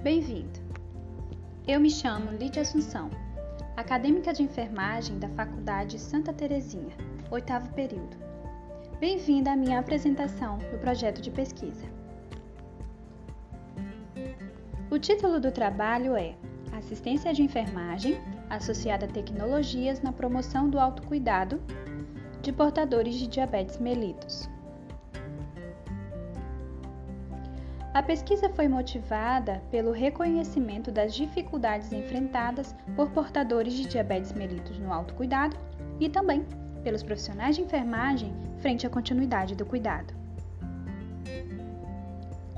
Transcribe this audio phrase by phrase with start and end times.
[0.00, 0.60] Bem-vindo!
[1.66, 3.10] Eu me chamo Lídia Assunção,
[3.76, 6.96] acadêmica de enfermagem da Faculdade Santa Terezinha,
[7.32, 8.16] oitavo período.
[9.00, 11.84] Bem-vinda à minha apresentação do projeto de pesquisa.
[14.88, 16.36] O título do trabalho é
[16.70, 21.60] Assistência de enfermagem associada a tecnologias na promoção do autocuidado
[22.40, 24.48] de portadores de diabetes mellitus.
[27.94, 34.92] A pesquisa foi motivada pelo reconhecimento das dificuldades enfrentadas por portadores de diabetes mellitus no
[34.92, 35.56] autocuidado
[35.98, 36.44] e também
[36.84, 40.14] pelos profissionais de enfermagem frente à continuidade do cuidado.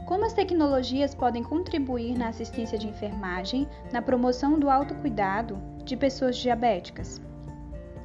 [0.04, 6.36] Como as tecnologias podem contribuir na assistência de enfermagem na promoção do autocuidado de pessoas
[6.36, 7.20] diabéticas?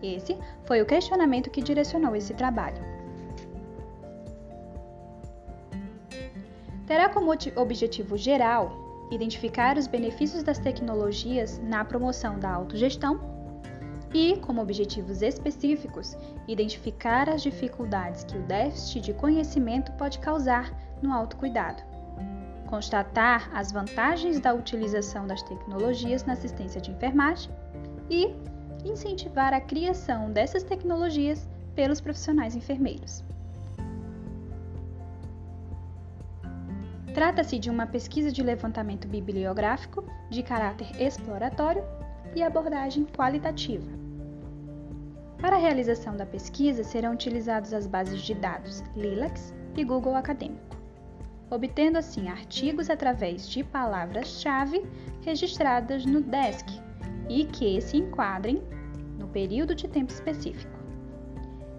[0.03, 2.77] Esse foi o questionamento que direcionou esse trabalho.
[6.85, 13.20] Terá como objetivo geral identificar os benefícios das tecnologias na promoção da autogestão
[14.13, 16.15] e, como objetivos específicos,
[16.48, 21.84] identificar as dificuldades que o déficit de conhecimento pode causar no autocuidado,
[22.68, 27.52] constatar as vantagens da utilização das tecnologias na assistência de enfermagem
[28.09, 28.34] e
[28.85, 33.24] incentivar a criação dessas tecnologias pelos profissionais enfermeiros.
[37.16, 41.82] Trata-se de uma pesquisa de levantamento bibliográfico de caráter exploratório
[42.35, 43.90] e abordagem qualitativa.
[45.40, 50.76] Para a realização da pesquisa serão utilizados as bases de dados Lilacs e Google Acadêmico,
[51.49, 54.86] obtendo assim artigos através de palavras-chave
[55.21, 56.68] registradas no DESC
[57.30, 58.62] e que se enquadrem
[59.18, 60.77] no período de tempo específico.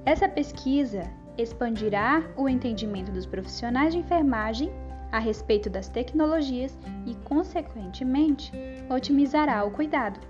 [0.06, 1.02] Essa pesquisa
[1.36, 4.72] expandirá o entendimento dos profissionais de enfermagem
[5.12, 8.52] a respeito das tecnologias e, consequentemente,
[8.88, 10.20] otimizará o cuidado.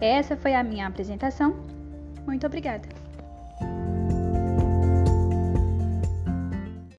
[0.00, 1.56] Essa foi a minha apresentação.
[2.26, 3.09] Muito obrigada!